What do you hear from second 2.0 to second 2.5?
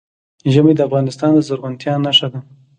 نښه ده.